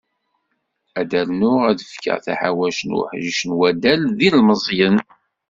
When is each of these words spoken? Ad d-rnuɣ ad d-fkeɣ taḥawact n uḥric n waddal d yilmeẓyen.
Ad 0.99 1.07
d-rnuɣ 1.09 1.59
ad 1.69 1.75
d-fkeɣ 1.77 2.17
taḥawact 2.25 2.81
n 2.83 2.91
uḥric 2.99 3.39
n 3.45 3.49
waddal 3.57 4.01
d 4.17 4.19
yilmeẓyen. 4.25 4.95